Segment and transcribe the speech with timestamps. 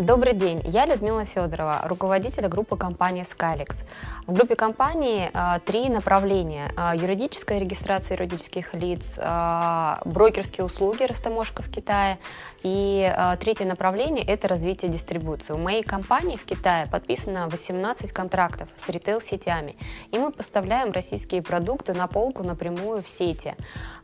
[0.00, 3.84] Добрый день, я Людмила Федорова, руководитель группы компании Skylix.
[4.26, 6.72] В группе компании э, три направления.
[6.74, 12.18] Э, юридическая регистрация юридических лиц, э, брокерские услуги, растаможка в Китае.
[12.62, 15.52] И третье направление– это развитие дистрибуции.
[15.52, 19.76] У моей компании в Китае подписано 18 контрактов с ритейл-сетями.
[20.12, 23.54] И мы поставляем российские продукты на полку напрямую в сети.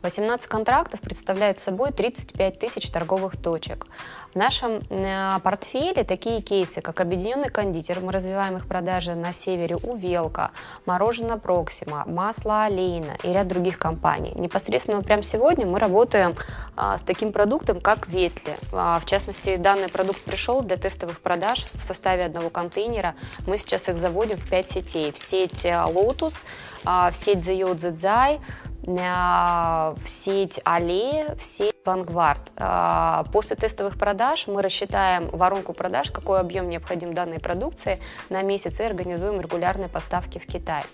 [0.02, 3.86] 18 контрактов представляют собой 35 тысяч торговых точек.
[4.32, 5.39] В нашем э,
[5.86, 10.50] портфеле такие кейсы, как Объединенный кондитер, мы развиваем их продажи на севере у Велка,
[10.85, 14.32] Мороженое Проксима, Масло Алейна и ряд других компаний.
[14.35, 16.35] Непосредственно прямо сегодня мы работаем
[16.77, 18.57] а, с таким продуктом, как Ветли.
[18.72, 23.14] А, в частности, данный продукт пришел для тестовых продаж в составе одного контейнера.
[23.46, 25.13] Мы сейчас их заводим в 5 сетей.
[25.13, 26.35] В сеть э, Lotus,
[26.85, 28.41] а, в сеть The The
[28.86, 32.53] в сеть Аллея, в сеть Vanguard.
[32.56, 37.98] А, после тестовых продаж мы рассчитаем воронку продаж, какой объем необходим данной продукции
[38.30, 40.84] на месяц и организуем регулярные поставки в Китай.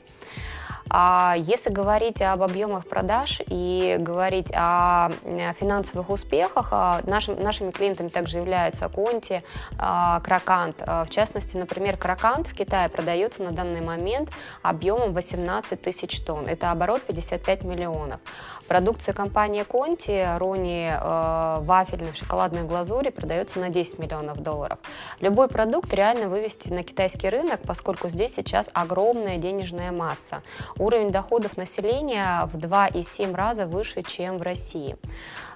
[0.88, 5.10] А если говорить об объемах продаж и говорить о
[5.58, 9.42] финансовых успехах, а, нашим, нашими клиентами также являются Конти,
[9.78, 10.80] а, Кракант.
[10.80, 14.30] В частности, например, Кракант в Китае продается на данный момент
[14.62, 16.46] объемом 18 тысяч тонн.
[16.46, 18.20] Это оборот 55 миллионов.
[18.68, 24.78] Продукция компании Конти, Рони э, вафельной в шоколадной глазури продается на 10 миллионов долларов.
[25.20, 30.42] Любой продукт реально вывести на китайский рынок, поскольку здесь сейчас огромная денежная масса.
[30.82, 34.96] Уровень доходов населения в 2,7 раза выше, чем в России.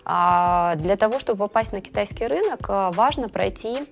[0.05, 3.89] А для того, чтобы попасть на китайский рынок, э, важно пройти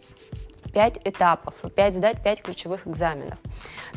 [0.74, 3.38] 5 этапов, 5, сдать 5 ключевых экзаменов.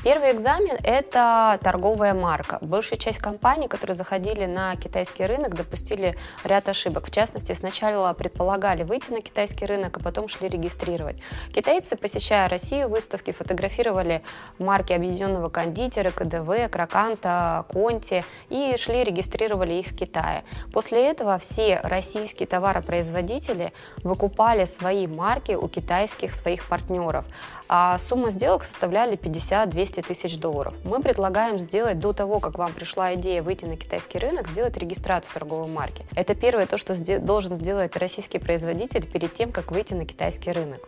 [0.04, 2.60] Первый экзамен– это торговая марка.
[2.62, 7.08] Большая часть компаний, которые заходили на китайский рынок, допустили ряд ошибок.
[7.08, 11.18] В частности, сначала предполагали выйти на китайский рынок, а потом шли регистрировать.
[11.52, 14.22] Китайцы, посещая Россию, выставки фотографировали
[14.60, 20.44] марки объединенного кондитера, КДВ, Краканта, Конти и шли регистрировали их в Китае.
[20.72, 23.74] После этого все российские товаропроизводители
[24.04, 27.26] выкупали свои марки у китайских своих партнеров.
[27.70, 30.74] А сумма сделок составляли 50-200 тысяч долларов.
[30.84, 35.34] Мы предлагаем сделать до того, как вам пришла идея выйти на китайский рынок, сделать регистрацию
[35.34, 36.06] торговой марки.
[36.16, 40.80] Это первое то, что должен сделать российский производитель перед тем, как выйти на китайский рынок.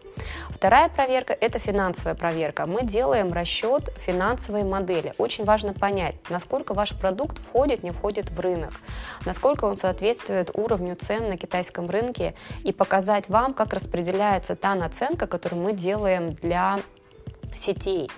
[0.50, 2.66] Вторая проверка– это финансовая проверка.
[2.66, 5.14] Мы делаем расчет финансовой модели.
[5.18, 8.74] Очень важно понять, насколько ваш продукт входит, не входит в рынок,
[9.26, 15.28] насколько он соответствует уровню цен на китайском рынке и показать вам, как распределяется та наценка,
[15.28, 16.80] которую мы делаем для
[17.56, 18.10] сетей.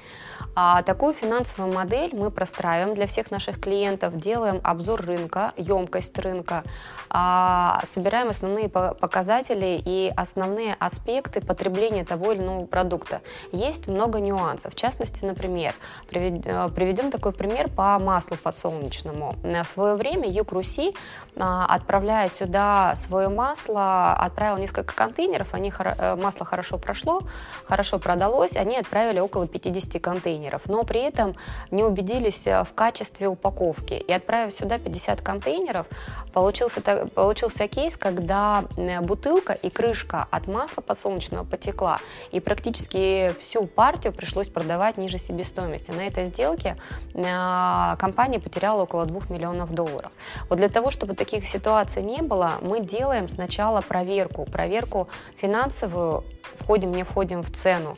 [0.54, 6.64] А такую финансовую модель мы простраиваем для всех наших клиентов, делаем обзор рынка, емкость рынка,
[7.10, 13.22] а, собираем основные показатели и основные аспекты потребления того или иного продукта.
[13.54, 14.74] Есть много нюансов.
[14.74, 15.74] В частности, например,
[16.12, 19.36] э, приведем такой пример по маслу подсолнечному.
[19.44, 20.94] В свое время Юг Руси,
[21.38, 27.22] а, отправляя сюда свое масло, отправил несколько контейнеров, они, э, масло хорошо прошло,
[27.66, 31.36] хорошо продалось, они отправили около 50 контейнеров контейнеров, но при этом
[31.72, 33.94] не убедились э, в качестве упаковки.
[33.94, 35.88] И отправив сюда 50 контейнеров,
[36.34, 38.64] получился, получился кейс, когда
[39.02, 42.00] бутылка и крышка от масла подсолнечного потекла,
[42.32, 45.92] и практически всю партию пришлось продавать ниже себестоимости.
[45.92, 46.78] На этой сделке
[47.14, 50.12] э, компания потеряла около 2 миллионов долларов.
[50.50, 56.24] Вот для того, чтобы таких ситуаций не было, мы делаем сначала проверку, проверку финансовую,
[56.60, 57.98] входим, не входим в цену.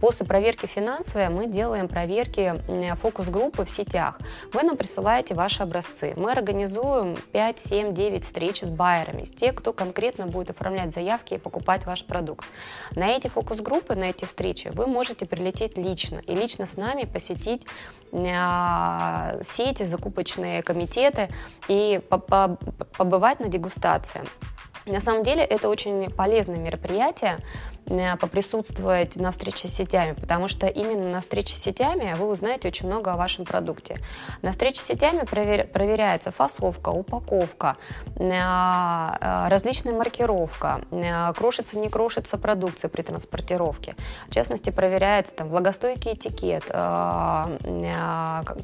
[0.00, 2.60] После проверки финансовой мы делаем проверки
[2.96, 4.18] фокус-группы в сетях.
[4.52, 6.14] Вы нам присылаете ваши образцы.
[6.16, 11.34] Мы организуем 5, 7, 9 встреч с байерами, с те, кто конкретно будет оформлять заявки
[11.34, 12.46] и покупать ваш продукт.
[12.94, 17.66] На эти фокус-группы, на эти встречи вы можете прилететь лично и лично с нами посетить
[18.12, 21.28] а, сети, закупочные комитеты
[21.68, 24.22] и побывать на дегустации.
[24.84, 27.38] На самом деле это очень полезное мероприятие,
[28.20, 32.86] поприсутствовать на встрече с сетями, потому что именно на встрече с сетями вы узнаете очень
[32.86, 33.98] много о вашем продукте.
[34.40, 35.66] На встрече с сетями провер...
[35.66, 37.76] проверяется фасовка, упаковка,
[38.16, 40.80] э, э, различная маркировка,
[41.36, 43.96] крошится, не крошится продукция при транспортировке.
[44.28, 46.64] В частности, проверяется там влагостойкий этикет,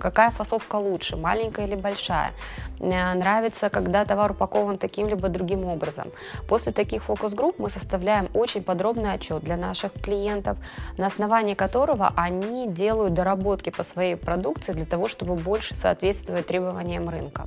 [0.00, 2.32] какая фасовка лучше, маленькая или большая.
[2.78, 6.12] Нравится, когда товар упакован таким либо другим образом.
[6.48, 10.58] После таких фокус-групп мы составляем очень подробно подробный отчет для наших клиентов,
[10.98, 17.08] на основании которого они делают доработки по своей продукции для того, чтобы больше соответствовать требованиям
[17.08, 17.46] рынка.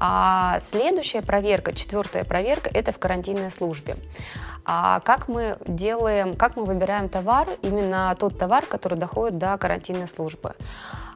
[0.00, 3.96] А следующая проверка, четвертая проверка, это в карантинной службе.
[4.64, 10.08] А как мы делаем, как мы выбираем товар, именно тот товар, который доходит до карантинной
[10.08, 10.54] службы.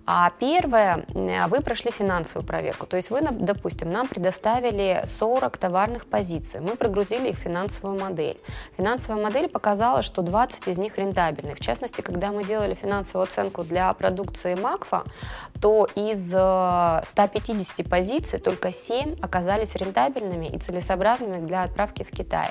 [0.09, 1.05] А первое,
[1.49, 2.87] вы прошли финансовую проверку.
[2.87, 6.61] То есть вы, допустим, нам предоставили 40 товарных позиций.
[6.61, 8.39] Мы прогрузили их в финансовую модель.
[8.77, 11.57] Финансовая модель показала, что 20 из них рентабельны.
[11.57, 15.03] В частности, когда мы делали финансовую оценку для продукции Макфа,
[15.61, 22.51] то из 150 э, позиций только 7 оказались рентабельными и целесообразными для отправки в Китай.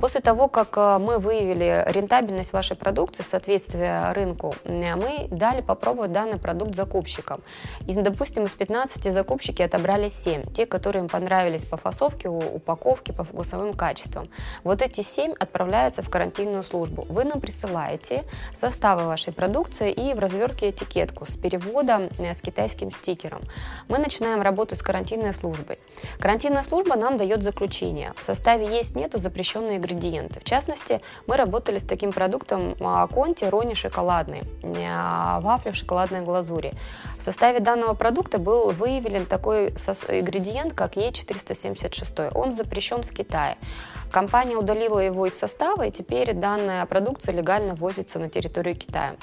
[0.00, 6.38] После того, как э, мы выявили рентабельность вашей продукции, соответствие рынку, мы дали попробовать данный
[6.38, 7.40] продукт закупщикам.
[7.86, 13.24] И, допустим, из 15 закупщики отобрали 7, те, которые им понравились по фасовке, упаковке, по
[13.24, 14.28] вкусовым качествам.
[14.64, 17.06] Вот эти 7 отправляются в карантинную службу.
[17.08, 22.92] Вы нам присылаете составы вашей продукции и в развертке этикетку с переводом э, с китайским
[22.92, 23.40] стикером.
[23.88, 25.78] Мы начинаем работу с карантинной службой.
[26.18, 28.12] Карантинная служба нам дает заключение.
[28.16, 30.40] В составе есть нету запрещенные ингредиенты.
[30.40, 36.22] В частности, мы работали с таким продуктом а, Конти Рони шоколадный, а, вафли в шоколадной
[36.22, 36.72] глазури.
[37.18, 42.32] В составе данного продукта был выявлен такой ингредиент, как Е476.
[42.34, 43.56] Он запрещен в Китае.
[44.10, 49.16] Компания удалила его из состава, и теперь данная продукция легально возится на территорию Китая.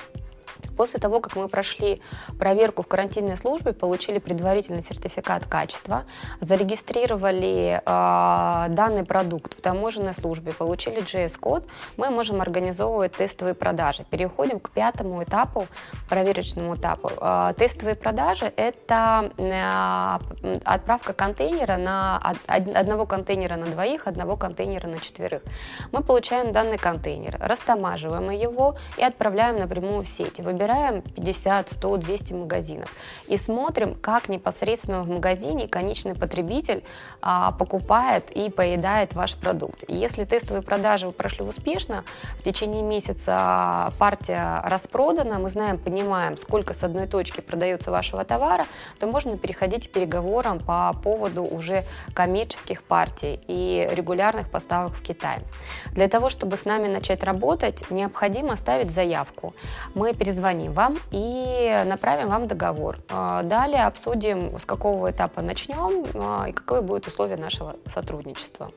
[0.77, 2.01] После того, как мы прошли
[2.39, 6.05] проверку в карантинной службе, получили предварительный сертификат качества,
[6.39, 11.67] зарегистрировали э, данный продукт в таможенной службе, получили GS-код,
[11.97, 14.05] мы можем организовывать тестовые продажи.
[14.09, 15.67] Переходим к пятому этапу,
[16.09, 17.11] проверочному этапу.
[17.21, 24.99] Э, тестовые продажи– это э, отправка контейнера на одного контейнера на двоих, одного контейнера на
[24.99, 25.43] четверых.
[25.91, 30.39] Мы получаем данный контейнер, растамаживаем его и отправляем напрямую в сеть.
[30.39, 32.95] Выбираем выбираем 50, 100, 200 магазинов
[33.27, 36.83] и смотрим, как непосредственно в магазине конечный потребитель
[37.21, 39.83] а, покупает и поедает ваш продукт.
[39.87, 42.03] если тестовые продажи прошли успешно,
[42.39, 48.65] в течение месяца партия распродана, мы знаем, понимаем, сколько с одной точки продается вашего товара,
[48.99, 51.83] то можно переходить к переговорам по поводу уже
[52.13, 55.39] коммерческих партий и регулярных поставок в Китай.
[55.91, 59.53] Для того, чтобы с нами начать работать, необходимо ставить заявку.
[59.93, 62.97] Мы перезвоним позвоним вам и направим вам договор.
[63.09, 68.71] А, далее обсудим, с какого этапа начнем а, и каковы будут условия нашего сотрудничества.